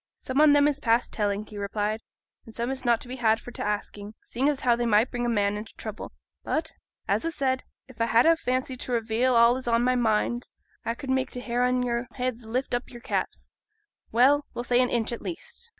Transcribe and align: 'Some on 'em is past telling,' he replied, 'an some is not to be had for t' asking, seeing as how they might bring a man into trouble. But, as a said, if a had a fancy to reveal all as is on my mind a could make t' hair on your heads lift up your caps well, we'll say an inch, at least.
'Some 0.15 0.41
on 0.41 0.55
'em 0.55 0.67
is 0.67 0.79
past 0.79 1.13
telling,' 1.13 1.45
he 1.45 1.59
replied, 1.59 2.01
'an 2.47 2.53
some 2.53 2.71
is 2.71 2.83
not 2.83 2.99
to 3.01 3.07
be 3.07 3.17
had 3.17 3.39
for 3.39 3.51
t' 3.51 3.61
asking, 3.61 4.15
seeing 4.23 4.49
as 4.49 4.61
how 4.61 4.75
they 4.75 4.87
might 4.87 5.11
bring 5.11 5.27
a 5.27 5.29
man 5.29 5.55
into 5.55 5.75
trouble. 5.75 6.11
But, 6.43 6.71
as 7.07 7.23
a 7.23 7.31
said, 7.31 7.63
if 7.87 7.99
a 7.99 8.07
had 8.07 8.25
a 8.25 8.35
fancy 8.35 8.75
to 8.77 8.91
reveal 8.93 9.35
all 9.35 9.55
as 9.57 9.65
is 9.65 9.67
on 9.67 9.83
my 9.83 9.95
mind 9.95 10.49
a 10.83 10.95
could 10.95 11.11
make 11.11 11.29
t' 11.29 11.39
hair 11.39 11.61
on 11.63 11.83
your 11.83 12.07
heads 12.13 12.45
lift 12.45 12.73
up 12.73 12.89
your 12.89 13.01
caps 13.01 13.51
well, 14.11 14.47
we'll 14.55 14.63
say 14.63 14.81
an 14.81 14.89
inch, 14.89 15.11
at 15.11 15.21
least. 15.21 15.69